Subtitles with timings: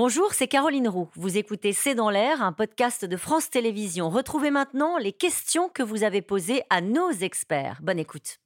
[0.00, 1.10] Bonjour, c'est Caroline Roux.
[1.16, 4.10] Vous écoutez C'est dans l'air, un podcast de France Télévisions.
[4.10, 7.80] Retrouvez maintenant les questions que vous avez posées à nos experts.
[7.82, 8.38] Bonne écoute.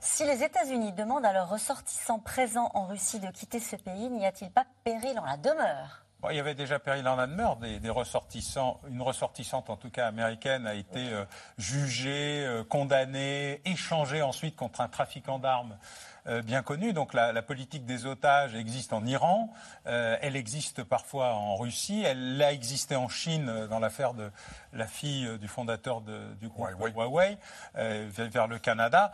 [0.00, 4.24] Si les États-Unis demandent à leurs ressortissants présents en Russie de quitter ce pays, n'y
[4.24, 6.06] a-t-il pas péril en la demeure?
[6.28, 7.56] Il y avait déjà péril en la demeure.
[7.56, 11.24] Des, ressortissants, une ressortissante, en tout cas américaine, a été euh,
[11.58, 15.76] jugée, euh, condamnée, échangée ensuite contre un trafiquant d'armes
[16.26, 16.92] euh, bien connu.
[16.92, 19.50] Donc la, politique des otages existe en Iran,
[19.86, 24.30] elle existe parfois en Russie, elle a existé en Chine dans l'affaire de
[24.74, 27.38] la fille du fondateur du groupe Huawei,
[27.74, 29.12] vers le Canada.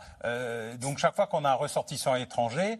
[0.79, 2.77] donc chaque fois qu'on a un ressortissant étranger,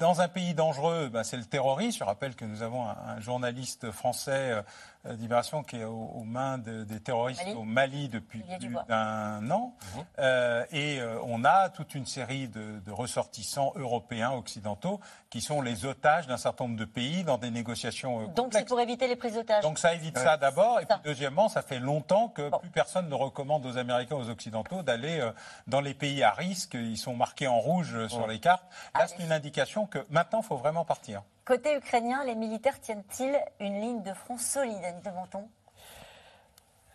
[0.00, 1.98] dans un pays dangereux, ben, c'est le terrorisme.
[2.00, 4.64] Je rappelle que nous avons un, journaliste français
[5.06, 9.74] euh, Libération qui est aux, mains des terroristes au Mali depuis plus d'un an.
[9.96, 10.04] Mhm.
[10.18, 15.84] Euh, et euh, on a toute une série de, ressortissants européens, occidentaux, qui sont les
[15.84, 18.28] otages d'un certain nombre de pays dans des négociations.
[18.28, 19.62] Donc c'est pour éviter les prises d'otages.
[19.62, 20.80] Donc ça évite ça d'abord.
[20.80, 24.82] Et puis deuxièmement, ça fait longtemps que plus personne ne recommande aux Américains, aux Occidentaux
[24.82, 25.28] d'aller
[25.66, 26.74] dans les pays à risque.
[26.74, 28.64] Ils sont marqués en rouge sur les cartes.
[28.94, 31.22] Là, c'est une indication que maintenant, il faut vraiment partir.
[31.44, 35.48] Côté ukrainien, les militaires tiennent-ils une ligne de front solide, Annie de Menton?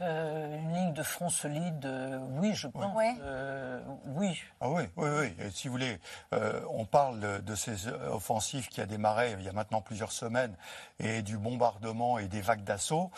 [0.02, 2.96] Euh, une ligne de front solide, euh, oui, je pense.
[3.22, 4.42] Euh, oui.
[4.62, 5.52] Ah oui, oui, oui.
[5.52, 6.00] si vous voulez,
[6.70, 10.56] on parle de, ces offensives qui a démarré il y a maintenant plusieurs semaines
[11.00, 13.12] et du bombardement et des vagues d'assaut.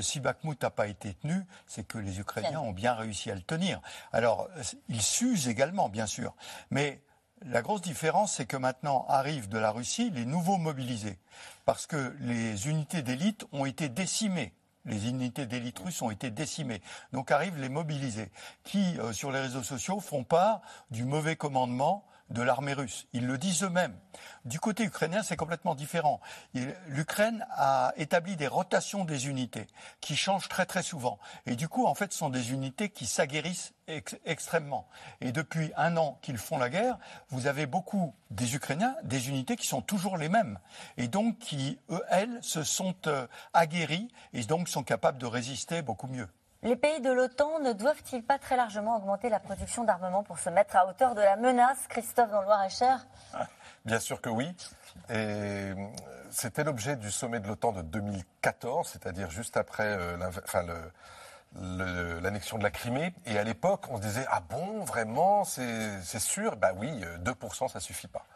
[0.00, 3.42] si Bakhmut n'a pas été tenu, c'est que les Ukrainiens ont bien réussi à le
[3.42, 3.80] tenir.
[4.12, 4.48] Alors,
[4.88, 6.34] ils s'usent également, bien sûr,
[6.70, 7.00] mais
[7.42, 11.18] la grosse différence, c'est que maintenant arrivent de la Russie les nouveaux mobilisés,
[11.64, 14.54] parce que les unités d'élite ont été décimées.
[14.84, 16.80] Les unités d'élite russes ont été décimées.
[17.12, 18.30] Donc arrivent les mobilisés,
[18.64, 23.06] qui, euh, sur les réseaux sociaux, font part du mauvais commandement de l'armée russe.
[23.12, 23.96] Ils le disent eux-mêmes.
[24.44, 26.20] Du côté ukrainien, c'est complètement différent.
[26.86, 29.66] L'Ukraine a établi des rotations des unités
[30.00, 31.18] qui changent très très souvent.
[31.46, 33.72] Et du coup, en fait, ce sont des unités qui s'aguerrissent
[34.24, 34.88] extrêmement.
[35.20, 36.98] Et depuis un an qu'ils font la guerre,
[37.30, 40.58] vous avez beaucoup des Ukrainiens, des unités qui sont toujours les mêmes.
[40.96, 45.82] Et donc qui, eux, elles, se sont euh, aguerries et donc sont capables de résister
[45.82, 46.28] beaucoup mieux.
[46.62, 50.50] Les pays de l'OTAN ne doivent-ils pas très largement augmenter la production d'armement pour se
[50.50, 53.06] mettre à hauteur de la menace, Christophe, dans le Loir-et-Cher
[53.84, 54.52] Bien sûr que oui.
[56.30, 60.16] C'était l'objet du sommet de l'OTAN de 2014, c'est-à-dire juste après euh,
[62.20, 63.14] l'annexion de la Crimée.
[63.26, 66.56] Et à l'époque, on se disait Ah bon, vraiment, c'est sûr?
[66.56, 66.90] Bah oui,
[67.24, 68.26] 2%, euh, ça suffit pas.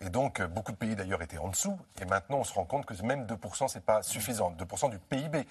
[0.00, 1.78] Et donc, beaucoup de pays d'ailleurs étaient en dessous.
[2.00, 4.52] Et maintenant, on se rend compte que même 2%, c'est pas suffisant.
[4.52, 5.46] 2% du PIB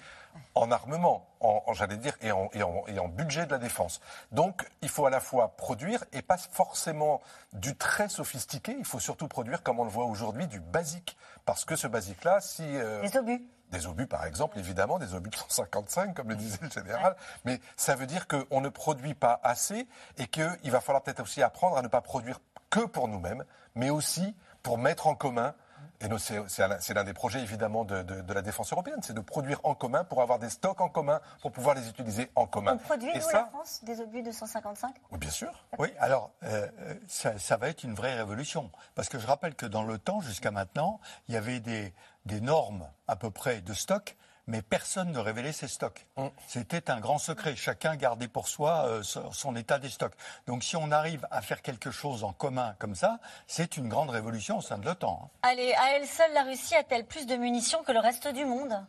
[0.54, 4.00] en armement, en, j'allais dire, et en, et, en, budget de la défense.
[4.32, 7.20] Donc, il faut à la fois produire et pas forcément
[7.52, 8.74] du très sophistiqué.
[8.78, 11.16] Il faut surtout produire, comme on le voit aujourd'hui, du basique.
[11.44, 12.62] Parce que ce basique-là, si.
[12.64, 13.44] Euh, des obus.
[13.70, 17.16] Des obus, par exemple, évidemment, des obus de 155, comme le disait le général.
[17.44, 19.86] Mais ça veut dire qu'on ne produit pas assez
[20.16, 23.44] et qu'il va falloir peut-être aussi apprendre à ne pas produire que pour nous-mêmes,
[23.78, 25.54] mais aussi pour mettre en commun
[26.00, 30.04] et c'est l'un des projets évidemment de, la défense européenne, c'est de produire en commun
[30.04, 32.74] pour avoir des stocks en commun, pour pouvoir les utiliser en commun.
[32.74, 35.50] On produit, nous, la France, des obus de 155 Oui, bien sûr.
[35.78, 36.68] Oui, alors euh,
[37.08, 38.70] ça, va être une vraie révolution.
[38.94, 41.92] Parce que je rappelle que dans le temps, jusqu'à maintenant, il y avait des,
[42.26, 44.16] des normes à peu près de stock
[44.48, 46.06] mais personne ne révélait ses stocks.
[46.16, 46.26] Mm.
[46.48, 47.54] C'était un grand secret.
[47.54, 50.14] Chacun gardait pour soi euh, son état des stocks.
[50.46, 54.10] Donc si on arrive à faire quelque chose en commun comme ça, c'est une grande
[54.10, 55.20] révolution au sein de l'OTAN.
[55.24, 55.38] Hein.
[55.42, 58.84] Allez, à elle seule, la Russie a-t-elle plus de munitions que le reste du monde?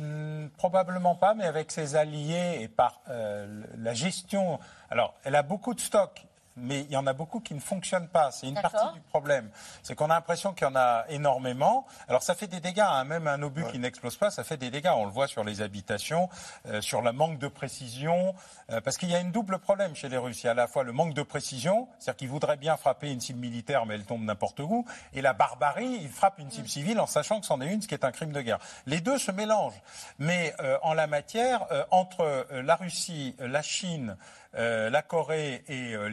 [0.00, 4.58] Hmm, Probablement pas, mais avec ses alliés et par euh, la gestion.
[4.90, 6.26] Alors, elle a beaucoup de stocks
[6.56, 8.30] mais il y en a beaucoup qui ne fonctionnent pas.
[8.30, 9.50] C'est une partie du problème.
[9.82, 11.86] C'est qu'on a l'impression qu'il y en a énormément.
[12.08, 13.04] Alors ça fait des dégâts, hein.
[13.04, 14.92] même un obus qui n'explose pas, ça fait des dégâts.
[14.94, 16.28] On le voit sur les habitations,
[16.66, 18.34] euh, sur le manque de précision,
[18.70, 20.42] euh, parce qu'il y a une double problème chez les Russes.
[20.42, 23.10] Il y a à la fois le manque de précision, c'est-à-dire qu'ils voudraient bien frapper
[23.10, 26.68] une cible militaire, mais elle tombe n'importe où, et la barbarie, ils frappent une cible
[26.68, 28.58] civile en sachant que c'en est une, ce qui est un crime de guerre.
[28.86, 29.80] Les deux se mélangent.
[30.18, 34.16] Mais euh, en la matière, entre la Russie, la Chine,
[34.56, 36.08] euh, la Corée et euh,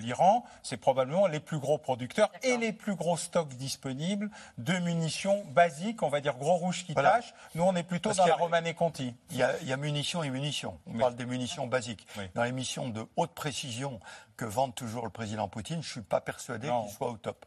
[0.64, 6.04] c'est probablement les plus gros producteurs et les plus gros stocks disponibles de munitions basiques,
[6.04, 7.34] on va dire gros rouge qui tâche.
[7.56, 9.16] Nous, on est plutôt dans la Romanée Conti.
[9.32, 10.78] Il y, a, munitions et munitions.
[10.88, 12.08] On parle des munitions basiques.
[12.36, 14.00] Dans les missions de haute précision
[14.38, 17.46] que vend toujours le président Poutine, je ne suis pas persuadé qu'il soit au top.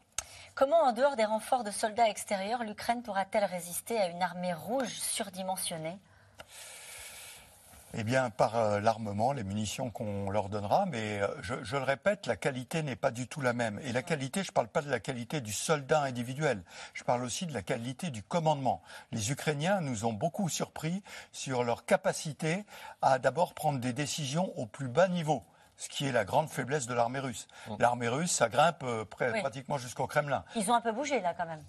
[0.54, 4.92] Comment, en dehors des renforts de soldats extérieurs, l'Ukraine pourra-t-elle résister à une armée rouge
[5.00, 5.98] surdimensionnée?
[7.96, 10.86] Eh bien, par euh, l'armement, les munitions qu'on leur donnera.
[10.86, 13.80] Mais euh, je, je, le répète, la qualité n'est pas du tout la même.
[13.84, 16.62] Et la qualité, je ne parle pas de la qualité du soldat individuel.
[16.92, 18.82] Je parle aussi de la qualité du commandement.
[19.12, 21.02] Les Ukrainiens nous ont beaucoup surpris
[21.32, 22.64] sur leur capacité
[23.02, 25.44] à d'abord prendre des décisions au plus bas niveau
[25.76, 27.48] ce qui est la grande faiblesse de l'armée russe.
[27.80, 30.44] L'armée russe, ça grimpe euh, pratiquement jusqu'au Kremlin.
[30.54, 31.62] Ils ont un peu bougé là quand même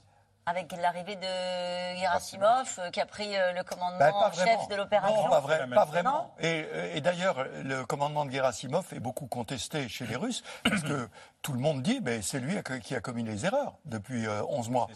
[0.48, 4.76] avec l'arrivée de Gerasimov, euh, qui a pris euh, le commandement ben, en chef de
[4.76, 6.36] l'opération Non, pas, vraiment.
[6.40, 11.10] Et, et d'ailleurs, le commandement de Gerasimov est beaucoup contesté chez les Russes, parce que
[11.42, 14.72] tout le monde dit, mais c'est lui qui a commis les erreurs depuis 11 euh,
[14.72, 14.88] mois.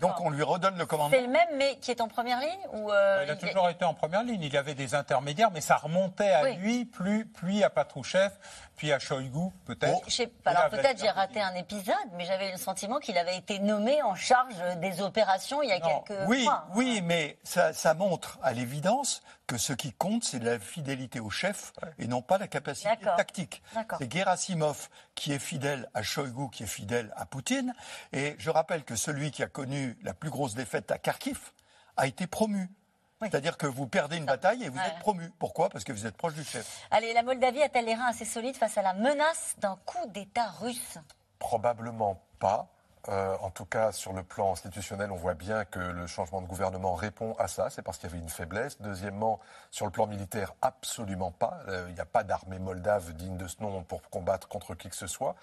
[0.00, 1.16] Donc on lui redonne le commandement.
[1.16, 2.90] C'est le même, mais qui est en première ligne ou
[3.24, 4.42] Il a toujours été en première ligne.
[4.42, 8.30] Il avait des intermédiaires, mais ça remontait à lui, plus, puis à Patrouchev,
[8.76, 10.06] puis à Shoigu, peut-être.
[10.44, 14.14] Alors peut-être j'ai raté un épisode, mais j'avais le sentiment qu'il avait été nommé en
[14.14, 16.66] charge des opérations il y a quelques oui, mois.
[16.74, 21.72] Oui, mais ça, montre à l'évidence que ce qui compte, c'est la fidélité au chef
[21.98, 23.62] et non pas la capacité tactique.
[23.98, 27.74] C'est Gerasimov qui est fidèle à Shoigu, qui est fidèle à Poutine.
[28.12, 31.38] Et je rappelle que celui qui a connu la plus grosse défaite à Kharkiv
[31.96, 32.68] a été promu.
[33.30, 35.30] C'est-à-dire que vous perdez une bataille et vous êtes promu.
[35.38, 35.68] Pourquoi?
[35.68, 36.86] Parce que vous êtes proche du chef.
[36.90, 40.48] Allez, la Moldavie a-t-elle les reins assez solides face à la menace d'un coup d'État
[40.60, 40.98] russe?
[41.38, 42.68] Probablement pas.
[43.08, 46.46] Euh, en tout cas, sur le plan institutionnel, on voit bien que le changement de
[46.46, 47.68] gouvernement répond à ça.
[47.68, 48.80] C'est parce qu'il y avait une faiblesse.
[48.80, 51.60] Deuxièmement, sur le plan militaire, absolument pas.
[51.68, 54.88] Euh, il n'y a pas d'armée moldave digne de ce nom pour combattre contre qui
[54.88, 55.34] que ce soit.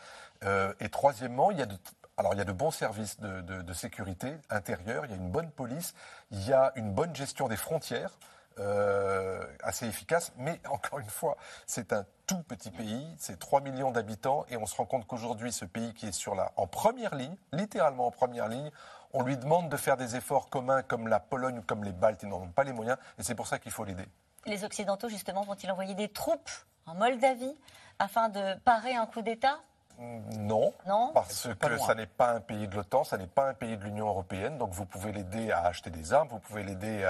[0.44, 1.78] Euh, et troisièmement, il y a de
[2.18, 5.50] alors il y a de bons services de, sécurité intérieure, il y a une bonne
[5.50, 5.94] police,
[6.32, 8.18] il y a une bonne gestion des frontières.
[8.60, 10.34] Euh, assez efficace.
[10.36, 14.66] Mais encore une fois, c'est un tout petit pays, c'est 3 millions d'habitants, et on
[14.66, 18.12] se rend compte qu'aujourd'hui, ce pays qui est sur la, en première ligne, littéralement en
[18.12, 18.70] première ligne,
[19.14, 22.24] on lui demande de faire des efforts communs comme la Pologne ou comme les Baltes,
[22.24, 24.06] ils n'en ont pas les moyens, et c'est pour ça qu'il faut l'aider.
[24.46, 26.50] Les Occidentaux, justement, vont-ils envoyer des troupes
[26.86, 27.56] en Moldavie
[28.00, 29.60] afin de parer un coup d'État?
[30.00, 30.74] Non,
[31.14, 33.84] parce que ça n'est pas un pays de l'OTAN, ça n'est pas un pays de
[33.84, 34.58] l'Union européenne.
[34.58, 37.04] Donc vous pouvez l'aider à acheter des armes, vous pouvez l'aider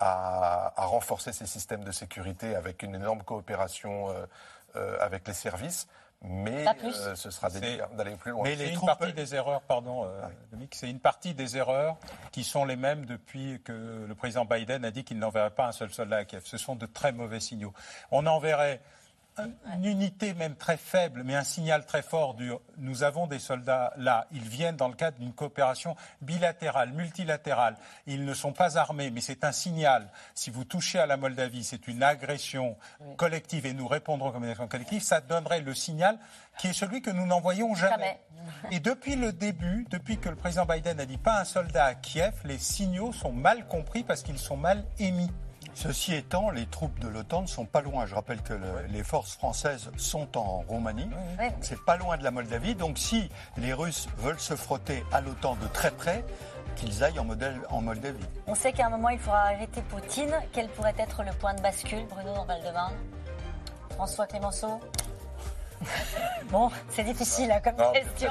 [0.00, 4.26] à, renforcer ses systèmes de sécurité avec une énorme coopération euh,
[4.76, 5.88] euh, avec les services.
[6.26, 8.44] Mais euh, ce sera d'aller plus loin.
[8.44, 10.10] Mais c'est une partie des erreurs, pardon,
[10.72, 11.96] c'est une partie des erreurs
[12.32, 15.72] qui sont les mêmes depuis que le président Biden a dit qu'il n'enverrait pas un
[15.72, 16.42] seul soldat à Kiev.
[16.46, 17.74] Ce sont de très mauvais signaux.
[18.10, 18.80] On enverrait
[19.38, 23.92] une unité même très faible, mais un signal très fort du nous avons des soldats
[23.96, 24.26] là.
[24.32, 27.76] Ils viennent dans le cadre d'une coopération bilatérale, multilatérale.
[28.06, 30.08] Ils ne sont pas armés, mais c'est un signal.
[30.34, 32.76] Si vous touchez à la Moldavie, c'est une agression
[33.16, 35.02] collective et nous répondrons comme une agression collective.
[35.02, 36.18] Ça donnerait le signal
[36.58, 38.20] qui est celui que nous n'envoyons jamais.
[38.70, 41.94] Et depuis le début, depuis que le président Biden a dit pas un soldat à
[41.94, 45.30] Kiev, les signaux sont mal compris parce qu'ils sont mal émis.
[45.74, 48.06] Ceci étant, les troupes de l'OTAN ne sont pas loin.
[48.06, 48.54] Je rappelle que
[48.88, 51.10] les forces françaises sont en Roumanie.
[51.60, 52.74] C'est pas loin de la Moldavie.
[52.74, 56.24] Donc si les Russes veulent se frotter à l'OTAN de très près,
[56.76, 58.24] qu'ils aillent en, modèle, en Moldavie.
[58.46, 60.34] On sait qu'à un moment, il faudra arrêter Poutine.
[60.52, 62.94] Quel pourrait être le point de bascule, Bruno, dans Val-de-Marne?
[63.90, 64.80] François Clémenceau?
[66.50, 68.30] Bon, c'est difficile hein, comme question.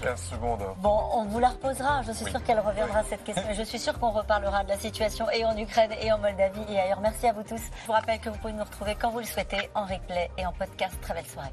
[0.00, 0.62] 15 secondes.
[0.78, 2.02] Bon, on vous la reposera.
[2.02, 3.52] Je suis sûre qu'elle reviendra cette question.
[3.52, 6.80] Je suis sûre qu'on reparlera de la situation et en Ukraine et en Moldavie et
[6.80, 7.00] ailleurs.
[7.00, 7.60] Merci à vous tous.
[7.82, 10.46] Je vous rappelle que vous pouvez nous retrouver quand vous le souhaitez en replay et
[10.46, 10.96] en podcast.
[11.02, 11.52] Très belle soirée.